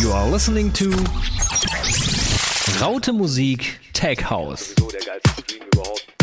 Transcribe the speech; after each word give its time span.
You 0.00 0.12
are 0.12 0.28
listening 0.28 0.72
to 0.72 0.90
Raute 2.80 3.12
Musik 3.12 3.78
Tech 3.94 4.20
House. 4.20 4.74
So 4.78 4.88
der 4.90 5.00
geilste 5.00 5.42
Stream 5.42 5.62
überhaupt. 5.72 6.15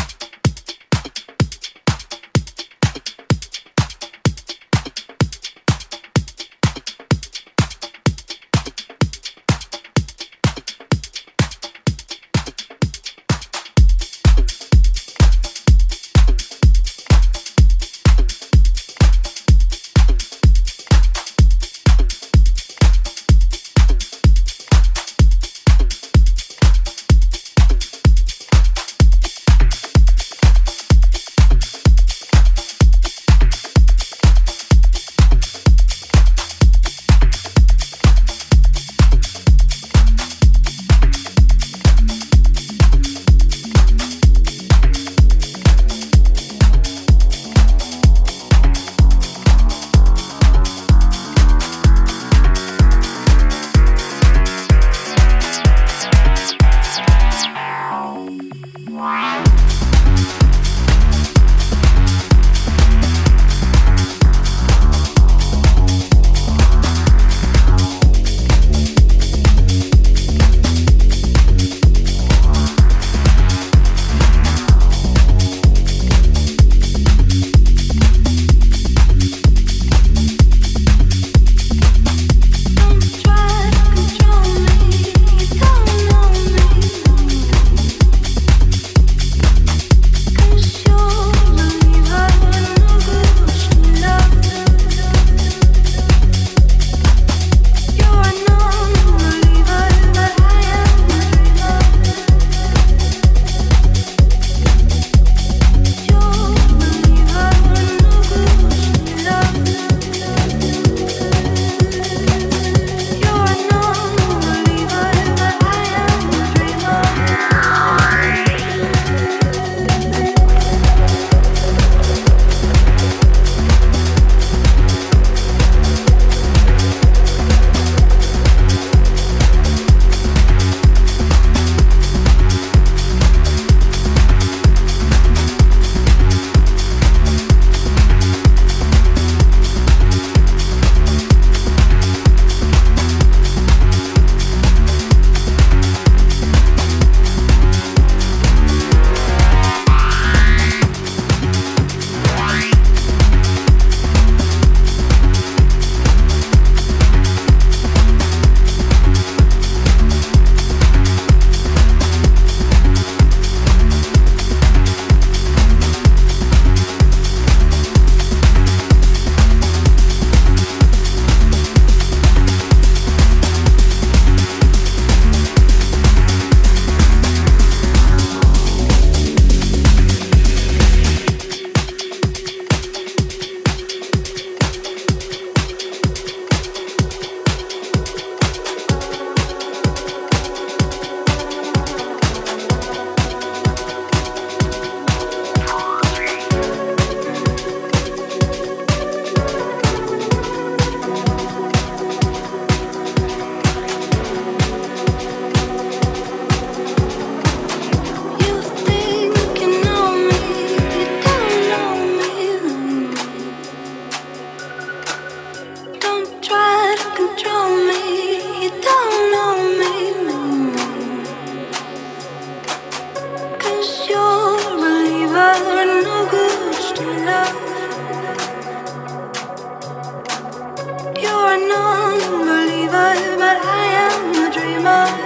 You're 231.22 231.50
an 231.54 231.72
unbeliever, 231.72 233.14
but 233.38 233.58
I 233.62 233.86
am 234.06 234.34
a 234.34 234.52
dreamer. 234.52 235.23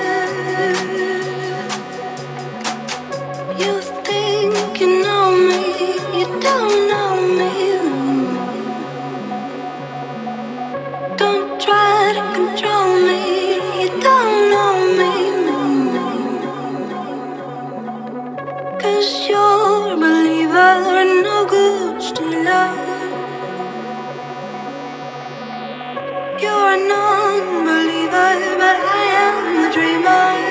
night. 30.07 30.46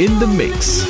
In 0.00 0.18
the 0.18 0.26
mix. 0.26 0.86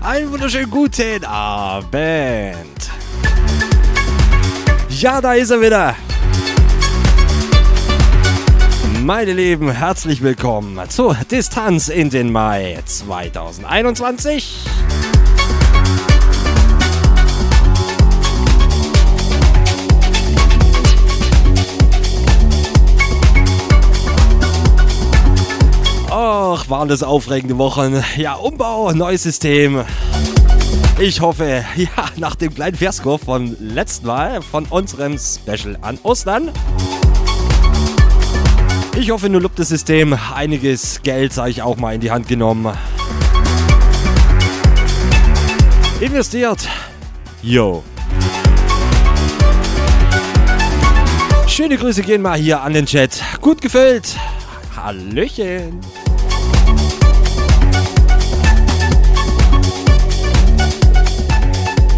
Einen 0.00 0.32
wunderschönen 0.32 0.70
guten 0.70 1.22
Abend. 1.26 2.90
Ja, 4.88 5.20
da 5.20 5.34
ist 5.34 5.50
er 5.50 5.60
wieder. 5.60 5.96
Meine 9.02 9.34
Lieben, 9.34 9.70
herzlich 9.70 10.22
willkommen 10.22 10.80
zur 10.88 11.14
Distanz 11.30 11.88
in 11.88 12.08
den 12.08 12.32
Mai 12.32 12.78
2021. 12.86 14.51
waren 26.72 26.88
das 26.88 27.02
aufregende 27.02 27.58
Wochen. 27.58 28.02
Ja, 28.16 28.32
Umbau, 28.32 28.92
neues 28.92 29.24
System. 29.24 29.84
Ich 30.98 31.20
hoffe, 31.20 31.66
ja, 31.76 31.88
nach 32.16 32.34
dem 32.34 32.54
kleinen 32.54 32.78
Fiasko 32.78 33.18
von 33.18 33.54
letzten 33.60 34.06
Mal, 34.06 34.40
von 34.40 34.64
unserem 34.64 35.18
Special 35.18 35.76
an 35.82 35.98
Ostern. 36.02 36.50
Ich 38.96 39.10
hoffe, 39.10 39.28
nur 39.28 39.42
lobt 39.42 39.58
das 39.58 39.68
System. 39.68 40.16
Einiges 40.34 41.02
Geld 41.02 41.34
sei 41.34 41.50
ich 41.50 41.60
auch 41.60 41.76
mal 41.76 41.94
in 41.94 42.00
die 42.00 42.10
Hand 42.10 42.26
genommen. 42.26 42.72
Investiert. 46.00 46.66
Yo. 47.42 47.82
Schöne 51.46 51.76
Grüße 51.76 52.00
gehen 52.00 52.22
mal 52.22 52.38
hier 52.38 52.62
an 52.62 52.72
den 52.72 52.86
Chat. 52.86 53.22
Gut 53.42 53.60
gefüllt. 53.60 54.16
Hallöchen. 54.74 55.80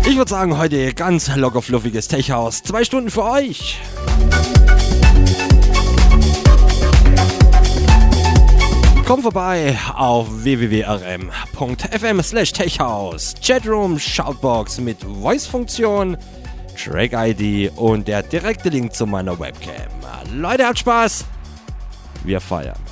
Ich 0.07 0.19
würde 0.19 0.29
sagen, 0.29 0.59
heute 0.59 0.93
ganz 0.93 1.35
locker 1.35 1.63
fluffiges 1.63 2.09
Tech-Haus. 2.09 2.63
Zwei 2.63 2.85
Stunden 2.85 3.11
für 3.11 3.25
euch. 3.25 3.79
Komm 9.07 9.23
vorbei 9.23 9.79
auf 9.95 10.27
www.rm.fm 10.45 12.23
slash 12.23 12.53
techhouse, 12.53 13.35
Chatroom, 13.43 13.99
Shoutbox 13.99 14.79
mit 14.79 14.99
Voice-Funktion, 15.03 16.19
Track-ID 16.77 17.73
und 17.77 18.07
der 18.07 18.23
direkte 18.23 18.69
Link 18.69 18.95
zu 18.95 19.07
meiner 19.07 19.39
Webcam. 19.39 19.91
Leute, 20.35 20.67
habt 20.67 20.81
Spaß! 20.81 21.25
Wir 22.25 22.41
feiern. 22.41 22.84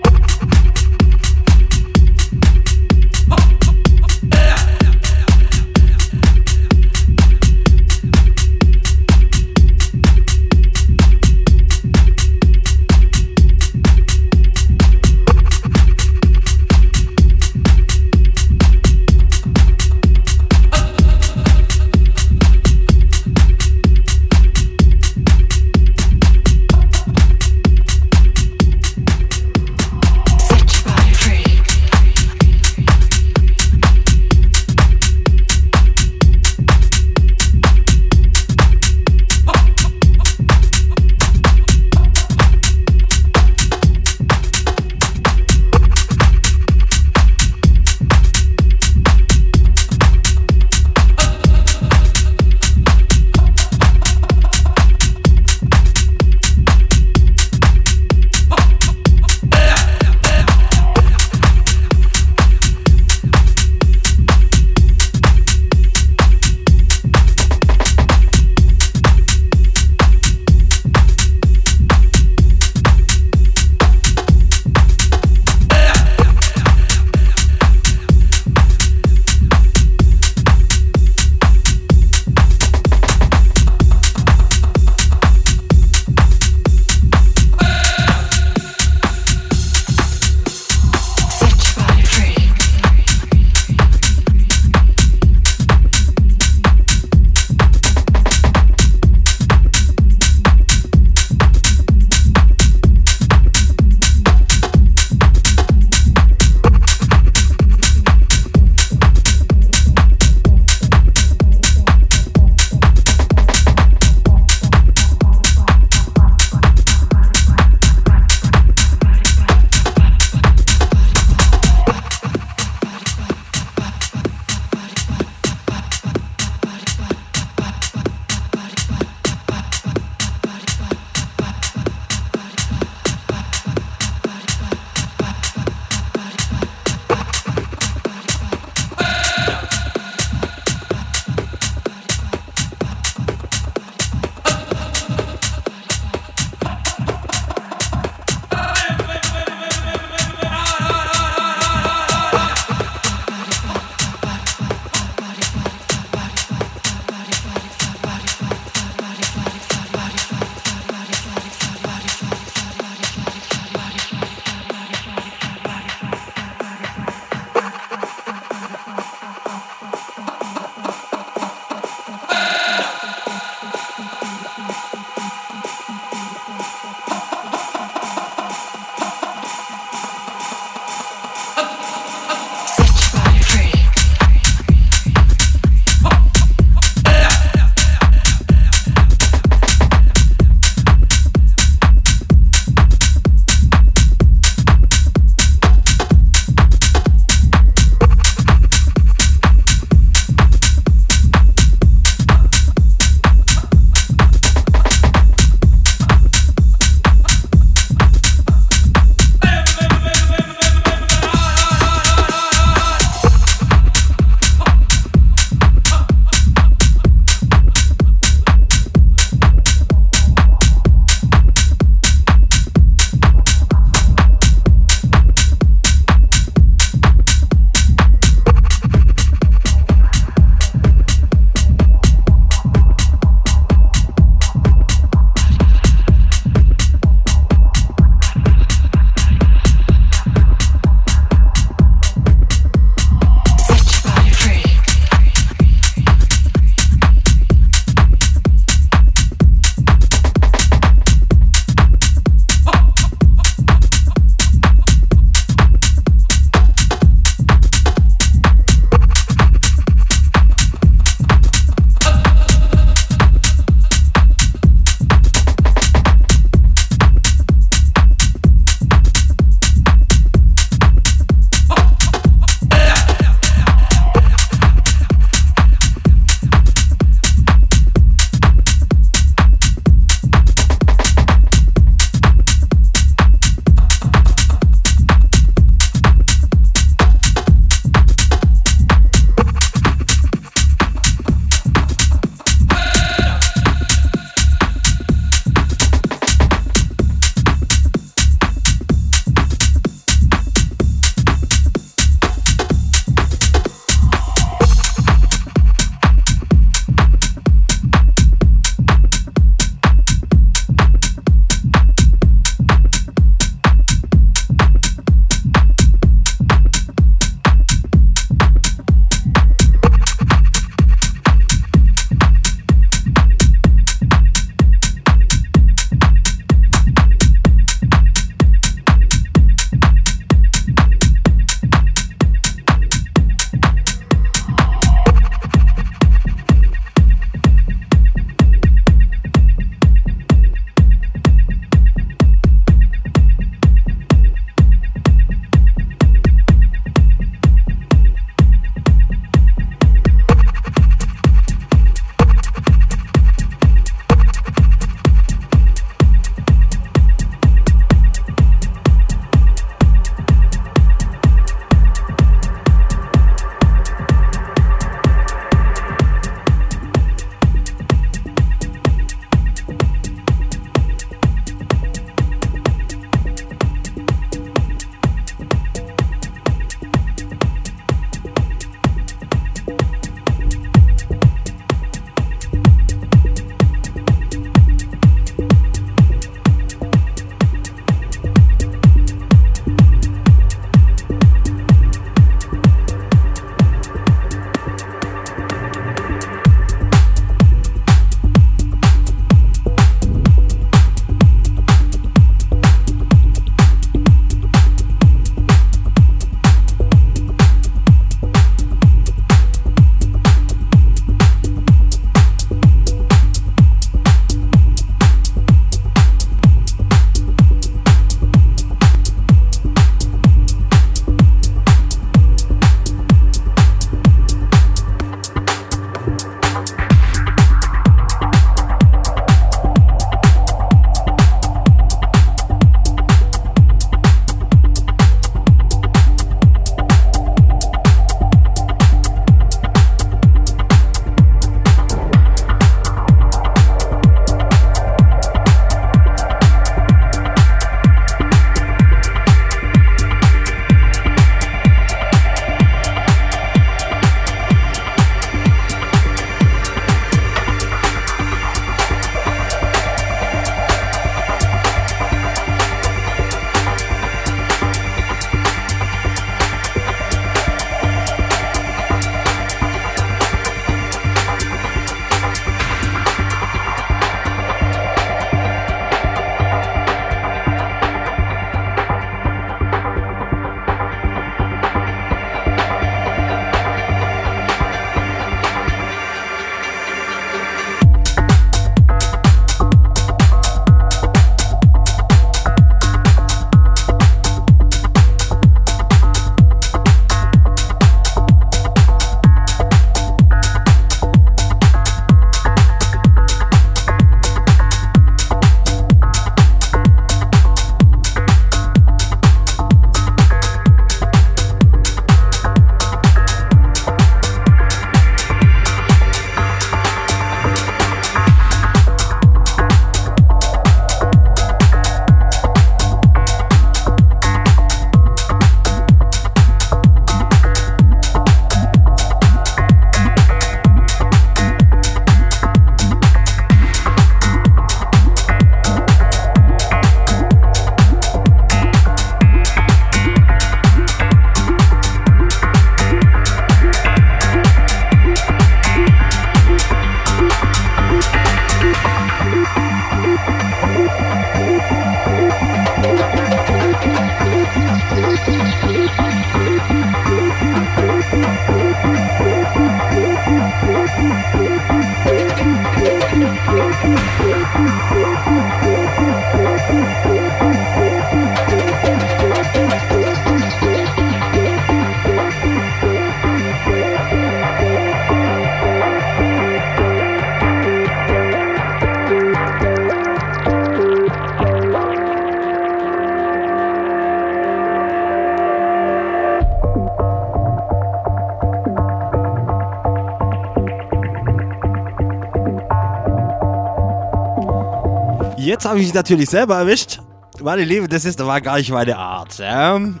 Habe 595.76 595.84
ich 595.84 595.92
natürlich 595.92 596.30
selber 596.30 596.56
erwischt. 596.56 597.00
Meine 597.42 597.62
Liebe, 597.62 597.86
das 597.86 598.06
ist 598.06 598.18
aber 598.18 598.40
gar 598.40 598.56
nicht 598.56 598.70
meine 598.70 598.96
Art. 598.96 599.36
Ähm, 599.42 600.00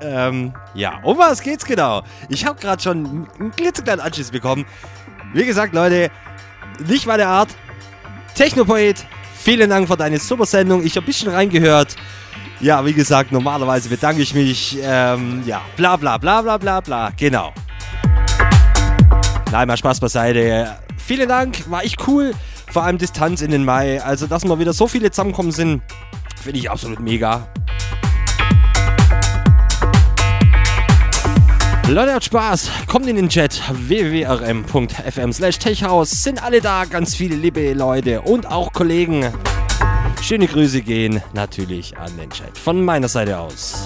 ähm, 0.00 0.54
ja, 0.72 0.98
um 1.02 1.18
was 1.18 1.42
geht's 1.42 1.62
genau? 1.62 2.02
Ich 2.30 2.46
habe 2.46 2.58
gerade 2.58 2.82
schon 2.82 3.28
einen 3.38 3.50
klitzekleinen 3.54 4.02
Anschluss 4.02 4.30
bekommen. 4.30 4.64
Wie 5.34 5.44
gesagt, 5.44 5.74
Leute, 5.74 6.10
nicht 6.88 7.06
meine 7.06 7.26
Art. 7.26 7.50
Technopoet, 8.34 9.04
vielen 9.34 9.68
Dank 9.68 9.88
für 9.88 9.96
deine 9.98 10.18
super 10.18 10.46
Sendung. 10.46 10.82
Ich 10.82 10.96
habe 10.96 11.04
ein 11.04 11.08
bisschen 11.08 11.30
reingehört. 11.30 11.96
Ja, 12.60 12.82
wie 12.86 12.94
gesagt, 12.94 13.30
normalerweise 13.30 13.90
bedanke 13.90 14.22
ich 14.22 14.34
mich. 14.34 14.78
Ähm, 14.80 15.42
ja, 15.44 15.60
bla 15.76 15.96
bla 15.96 16.16
bla 16.16 16.40
bla 16.40 16.56
bla 16.56 16.80
bla. 16.80 17.12
Genau. 17.14 17.52
Nein, 19.52 19.68
mal 19.68 19.76
Spaß 19.76 20.00
beiseite. 20.00 20.78
Vielen 20.96 21.28
Dank, 21.28 21.70
war 21.70 21.84
echt 21.84 22.08
cool. 22.08 22.32
Vor 22.74 22.82
allem 22.82 22.98
Distanz 22.98 23.40
in 23.40 23.52
den 23.52 23.64
Mai. 23.64 24.02
Also, 24.02 24.26
dass 24.26 24.42
wir 24.42 24.58
wieder 24.58 24.72
so 24.72 24.88
viele 24.88 25.08
zusammenkommen 25.12 25.52
sind, 25.52 25.80
finde 26.42 26.58
ich 26.58 26.68
absolut 26.68 26.98
mega. 26.98 27.46
Leute, 31.86 32.14
habt 32.14 32.24
Spaß. 32.24 32.70
Kommt 32.88 33.06
in 33.06 33.14
den 33.14 33.28
Chat 33.28 33.62
www.rm.fm 33.70 35.32
slash 35.32 35.60
techhaus. 35.60 36.10
Sind 36.10 36.42
alle 36.42 36.60
da, 36.60 36.84
ganz 36.84 37.14
viele 37.14 37.36
liebe 37.36 37.74
Leute 37.74 38.22
und 38.22 38.50
auch 38.50 38.72
Kollegen. 38.72 39.32
Schöne 40.20 40.48
Grüße 40.48 40.82
gehen 40.82 41.22
natürlich 41.32 41.96
an 41.96 42.10
den 42.16 42.30
Chat 42.30 42.58
von 42.58 42.84
meiner 42.84 43.06
Seite 43.06 43.38
aus. 43.38 43.83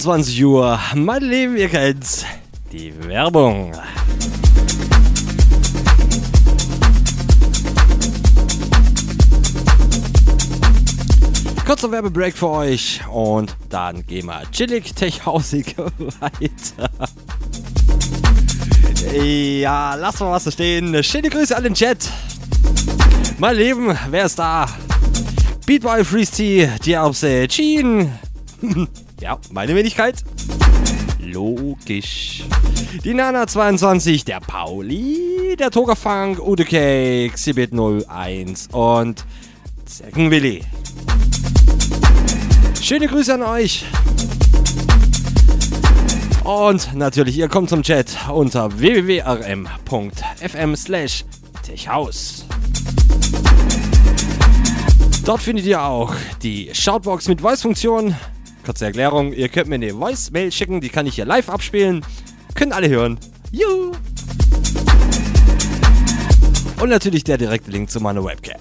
21 0.00 0.44
Uhr. 0.46 0.80
Mein 0.94 1.22
Leben, 1.22 1.58
ihr 1.58 1.68
kennt's. 1.68 2.24
Die 2.72 2.90
Werbung. 3.06 3.74
Kurzer 11.66 11.92
Werbebreak 11.92 12.34
für 12.34 12.48
euch 12.48 13.02
und 13.12 13.54
dann 13.68 14.06
gehen 14.06 14.24
wir 14.24 14.50
chillig 14.50 14.94
techhausig 14.94 15.76
weiter. 16.20 16.90
Ja, 19.14 19.96
lassen 19.96 20.20
wir 20.20 20.30
was 20.30 20.50
stehen. 20.50 21.04
Schöne 21.04 21.28
Grüße 21.28 21.54
an 21.54 21.64
den 21.64 21.74
Chat. 21.74 22.08
Mein 23.36 23.54
Leben, 23.56 23.98
wer 24.08 24.24
ist 24.24 24.38
da? 24.38 24.66
Beatball 25.66 26.06
Freeze 26.06 26.32
T, 26.32 26.70
die 26.86 26.96
Alpse, 26.96 27.46
Jean. 27.48 28.18
ja, 29.30 29.38
meine 29.52 29.76
Wenigkeit. 29.76 30.24
Logisch. 31.20 32.42
Die 33.04 33.14
Nana 33.14 33.46
22, 33.46 34.24
der 34.24 34.40
Pauli, 34.40 35.54
der 35.56 35.70
Togafunk, 35.70 36.40
Ude 36.40 36.64
Cake, 36.64 37.30
Sibit 37.36 37.72
01 37.72 38.70
und 38.72 39.24
Zeckenwilli. 39.84 40.64
Schöne 42.82 43.06
Grüße 43.06 43.34
an 43.34 43.42
euch. 43.42 43.84
Und 46.42 46.92
natürlich, 46.94 47.38
ihr 47.38 47.48
kommt 47.48 47.70
zum 47.70 47.84
Chat 47.84 48.16
unter 48.32 48.80
www.rm.fm 48.80 50.74
slash 50.74 51.24
techhaus. 51.62 52.46
Dort 55.24 55.42
findet 55.42 55.66
ihr 55.66 55.80
auch 55.80 56.12
die 56.42 56.70
Shoutbox 56.72 57.28
mit 57.28 57.40
Voice-Funktion. 57.42 58.16
Kurze 58.64 58.84
Erklärung, 58.86 59.32
ihr 59.32 59.48
könnt 59.48 59.68
mir 59.68 59.76
eine 59.76 59.94
Voice-Mail 59.94 60.52
schicken, 60.52 60.80
die 60.80 60.90
kann 60.90 61.06
ich 61.06 61.14
hier 61.14 61.24
live 61.24 61.48
abspielen. 61.48 62.04
Können 62.54 62.72
alle 62.72 62.88
hören. 62.88 63.18
Juhu! 63.50 63.92
Und 66.80 66.88
natürlich 66.88 67.24
der 67.24 67.38
direkte 67.38 67.70
Link 67.70 67.90
zu 67.90 68.00
meiner 68.00 68.24
Webcam. 68.24 68.60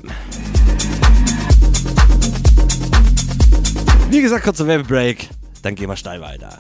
Wie 4.09 4.21
gesagt, 4.21 4.43
kurzer 4.43 4.67
Werbebreak, 4.67 5.29
dann 5.61 5.75
gehen 5.75 5.89
wir 5.89 5.95
steil 5.95 6.19
weiter. 6.21 6.57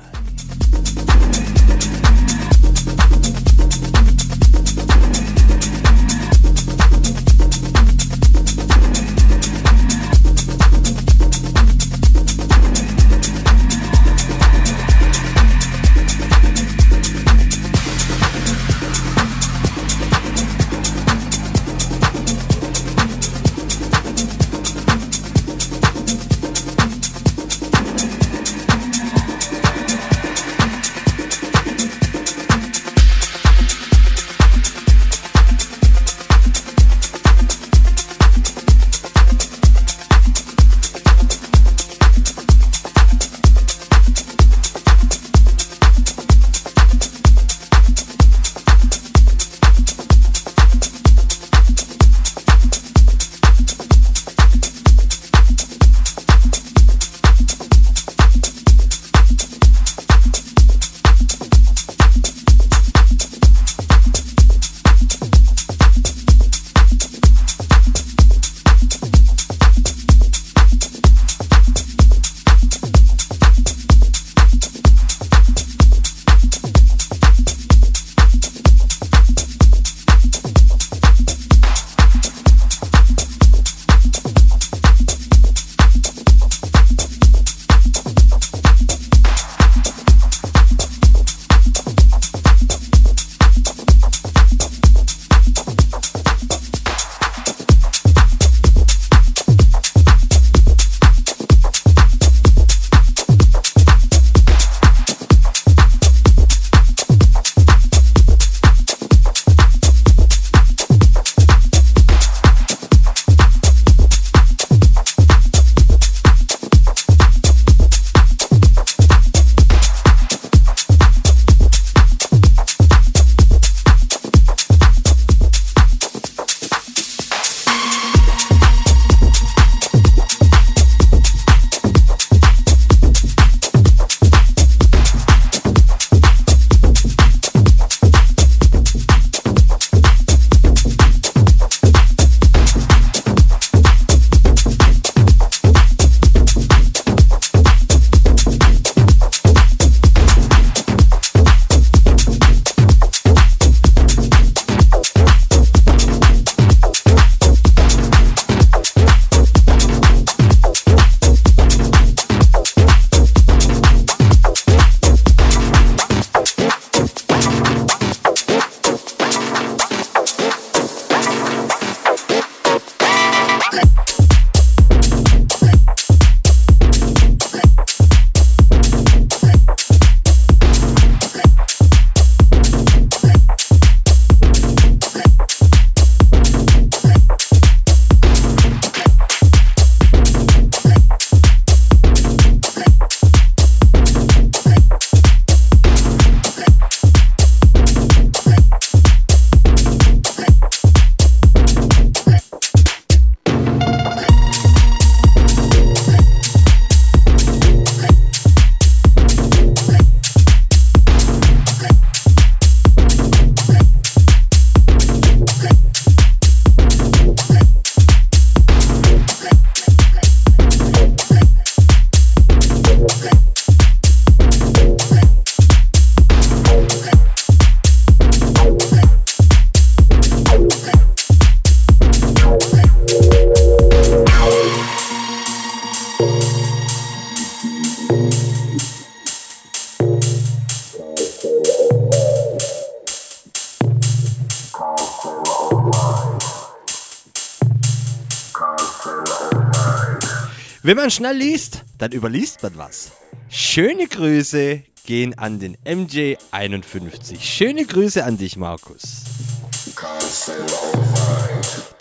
Wenn 250.89 250.97
man 250.97 251.11
schnell 251.11 251.37
liest, 251.37 251.83
dann 251.99 252.11
überliest 252.13 252.63
man 252.63 252.75
was. 252.75 253.11
Schöne 253.47 254.07
Grüße 254.07 254.81
gehen 255.05 255.37
an 255.37 255.59
den 255.59 255.77
MJ51. 255.85 257.39
Schöne 257.39 257.85
Grüße 257.85 258.25
an 258.25 258.39
dich, 258.39 258.57
Markus. 258.57 259.23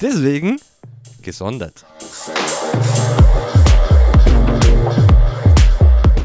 Deswegen 0.01 0.59
gesondert. 1.21 1.85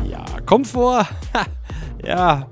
Ja, 0.10 0.24
Komfort. 0.46 1.06
ja, 2.06 2.50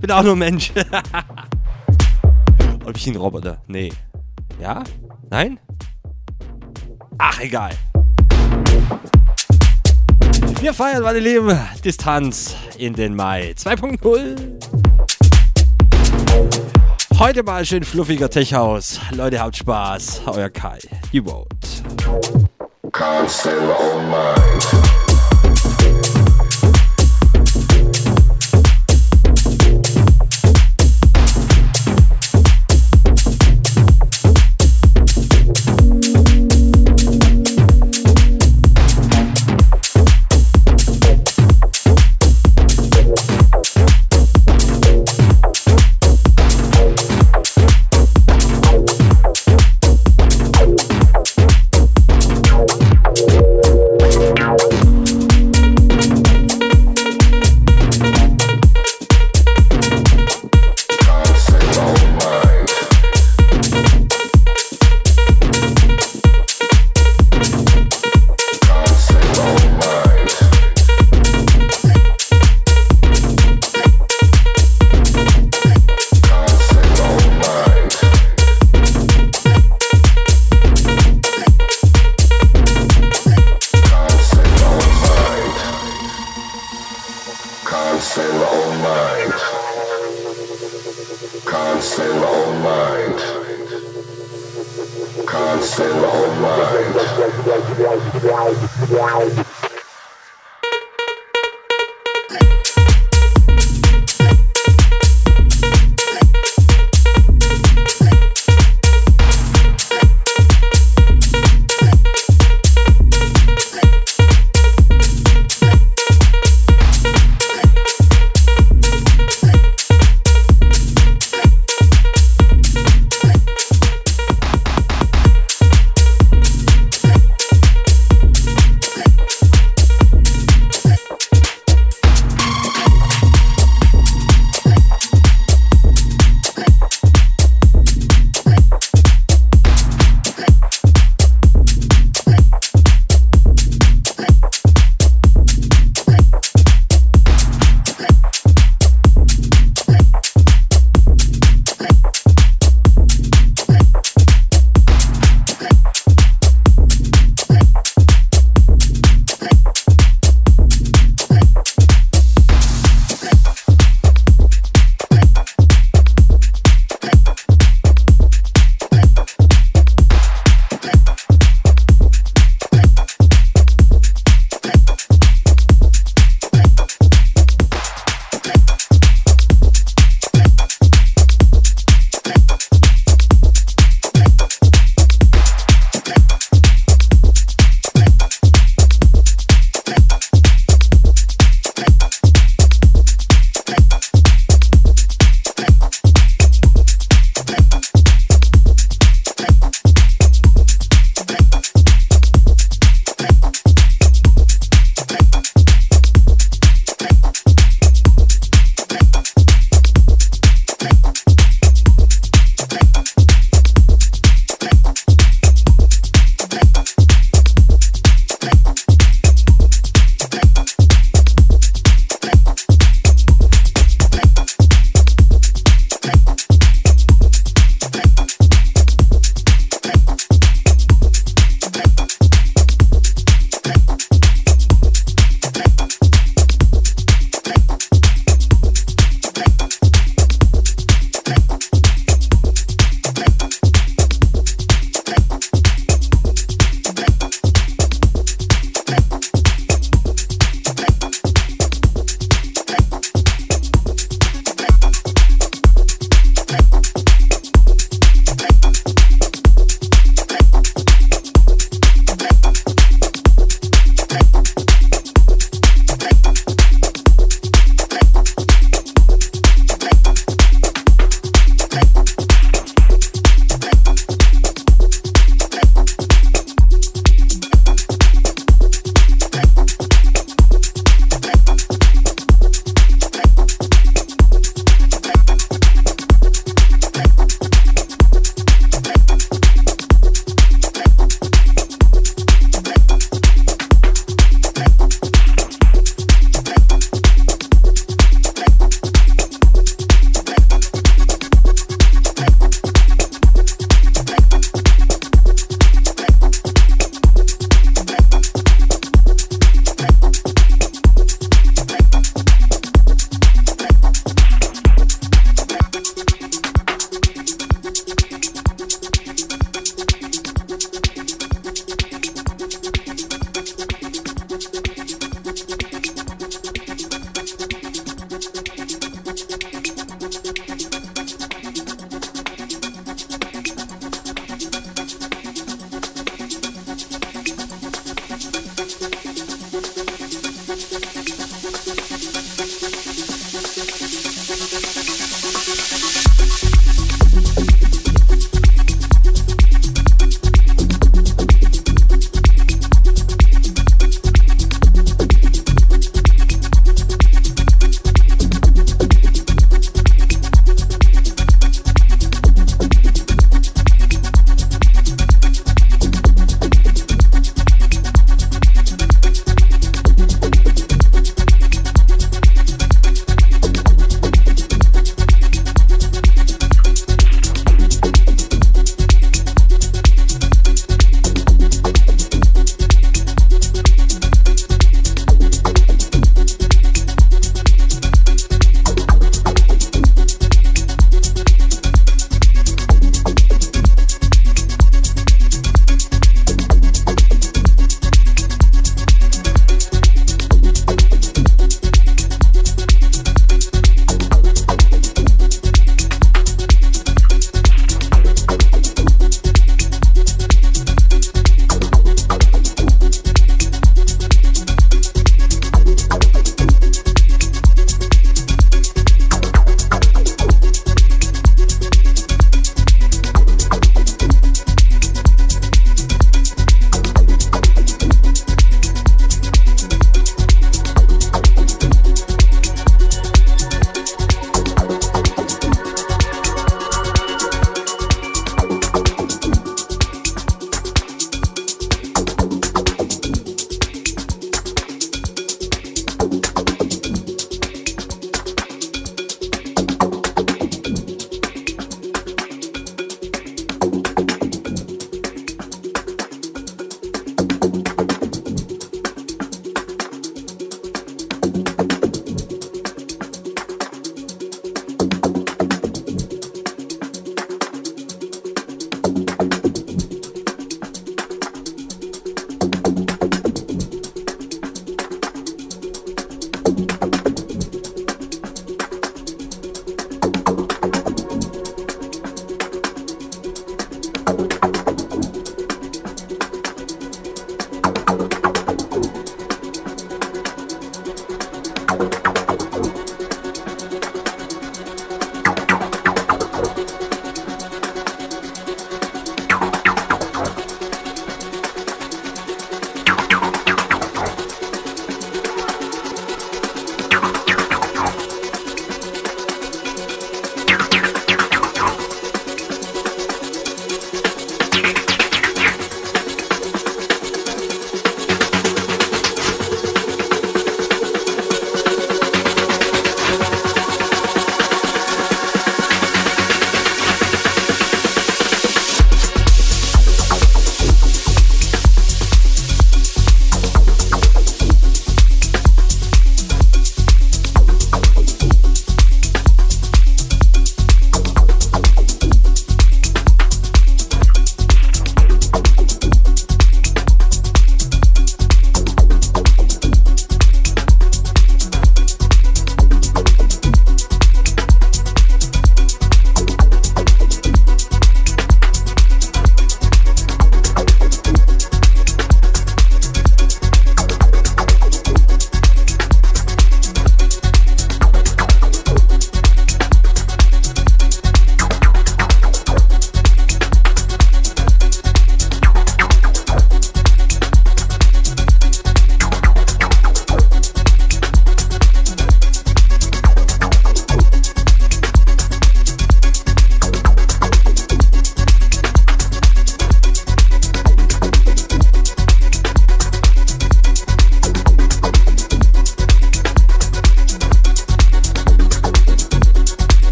bin 0.00 0.10
auch 0.10 0.22
nur 0.22 0.36
Mensch. 0.36 0.72
Ob 2.86 2.96
ich 2.96 3.06
ein 3.06 3.16
Roboter? 3.16 3.60
Nee. 3.66 3.92
Ja? 4.58 4.82
Nein? 5.28 5.60
Ach, 7.18 7.38
egal. 7.40 7.72
Wir 10.60 10.74
feiern, 10.74 11.02
meine 11.02 11.20
Lieben, 11.20 11.58
Distanz 11.82 12.54
in 12.76 12.92
den 12.92 13.16
Mai 13.16 13.54
2.0. 13.56 14.36
Heute 17.18 17.42
mal 17.42 17.64
schön 17.64 17.82
fluffiger 17.82 18.28
Tech-Haus. 18.28 19.00
Leute, 19.12 19.40
habt 19.40 19.56
Spaß. 19.56 20.20
Euer 20.26 20.50
Kai. 20.50 20.78
You 21.12 21.24
vote. 21.24 21.48
Can't 22.92 23.30
stay 23.30 23.54
my 23.54 24.02
mind. 24.10 25.09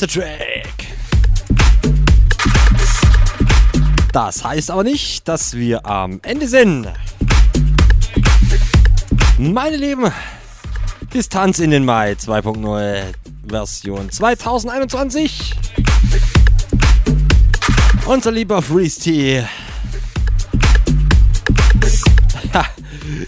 Vorletzte 0.00 0.06
Track. 0.06 0.86
Das 4.12 4.44
heißt 4.44 4.70
aber 4.70 4.82
nicht, 4.82 5.28
dass 5.28 5.54
wir 5.54 5.86
am 5.86 6.20
Ende 6.22 6.48
sind. 6.48 6.88
Meine 9.38 9.76
Lieben, 9.76 10.10
Distanz 11.14 11.58
in 11.58 11.70
den 11.70 11.84
Mai 11.84 12.12
2.0 12.12 13.12
Version 13.48 14.10
2021. 14.10 15.54
Unser 18.06 18.32
lieber 18.32 18.60
Freeze 18.62 19.46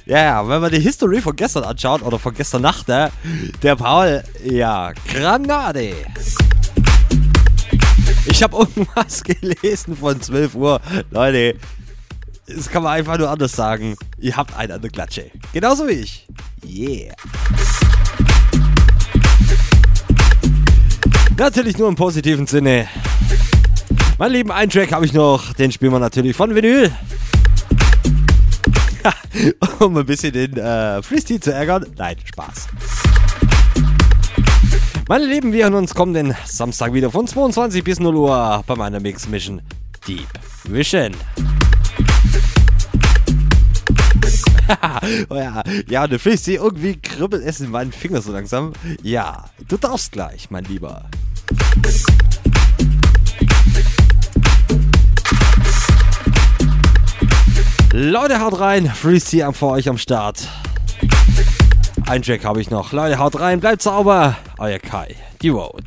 Ja, 0.06 0.48
wenn 0.48 0.60
man 0.60 0.70
die 0.70 0.80
History 0.80 1.20
von 1.20 1.36
gestern 1.36 1.64
anschaut 1.64 2.02
oder 2.02 2.18
von 2.18 2.34
gestern 2.34 2.62
Nacht, 2.62 2.88
ne, 2.88 3.10
der 3.62 3.76
Paul, 3.76 4.22
ja, 4.44 4.92
Granade. 5.08 5.94
Ich 8.26 8.42
habe 8.42 8.56
irgendwas 8.56 9.24
gelesen 9.24 9.96
von 9.96 10.20
12 10.20 10.54
Uhr. 10.54 10.80
Leute, 11.10 11.56
das 12.46 12.68
kann 12.68 12.82
man 12.82 12.92
einfach 12.92 13.18
nur 13.18 13.28
anders 13.28 13.52
sagen. 13.52 13.96
Ihr 14.18 14.36
habt 14.36 14.56
einen 14.56 14.72
an 14.72 14.80
der 14.80 14.90
Klatsche. 14.90 15.30
Genauso 15.52 15.88
wie 15.88 15.92
ich. 15.92 16.26
Yeah. 16.64 17.14
Natürlich 21.36 21.78
nur 21.78 21.88
im 21.88 21.96
positiven 21.96 22.46
Sinne. 22.46 22.88
Mein 24.18 24.32
Lieben, 24.32 24.52
einen 24.52 24.70
Track 24.70 24.92
habe 24.92 25.04
ich 25.04 25.12
noch. 25.12 25.52
Den 25.54 25.72
spielen 25.72 25.92
wir 25.92 25.98
natürlich 25.98 26.36
von 26.36 26.54
Vinyl. 26.54 26.92
um 29.80 29.96
ein 29.96 30.06
bisschen 30.06 30.32
den 30.32 30.56
äh, 30.56 31.02
Freestyle 31.02 31.40
zu 31.40 31.52
ärgern. 31.52 31.86
Nein, 31.96 32.16
Spaß. 32.24 32.68
Meine 35.12 35.26
Lieben, 35.26 35.52
wir 35.52 35.64
hören 35.64 35.74
uns 35.74 35.94
kommenden 35.94 36.34
Samstag 36.46 36.94
wieder 36.94 37.10
von 37.10 37.26
22 37.26 37.84
bis 37.84 38.00
0 38.00 38.16
Uhr 38.16 38.64
bei 38.66 38.74
meiner 38.76 38.98
Mix 38.98 39.28
Mission 39.28 39.60
Deep 40.08 40.26
Vision. 40.64 41.12
oh 45.28 45.34
ja, 45.34 45.62
ja, 45.86 46.06
du 46.06 46.18
fühlst 46.18 46.46
sie 46.46 46.54
irgendwie 46.54 46.98
kribbelt 46.98 47.44
es 47.44 47.60
in 47.60 47.70
meinen 47.70 47.92
Fingern 47.92 48.22
so 48.22 48.32
langsam. 48.32 48.72
Ja, 49.02 49.44
du 49.68 49.76
darfst 49.76 50.12
gleich, 50.12 50.50
mein 50.50 50.64
Lieber. 50.64 51.04
Leute, 57.92 58.40
haut 58.40 58.58
rein. 58.58 58.86
Freeze 58.86 59.44
am 59.44 59.52
vor 59.52 59.72
euch 59.72 59.90
am 59.90 59.98
Start. 59.98 60.48
Ein 62.06 62.22
Track 62.22 62.44
habe 62.44 62.60
ich 62.60 62.70
noch. 62.70 62.92
Leute, 62.92 63.18
haut 63.18 63.38
rein, 63.40 63.60
bleibt 63.60 63.82
sauber. 63.82 64.36
Euer 64.58 64.78
Kai, 64.78 65.16
die 65.40 65.48
Road. 65.48 65.84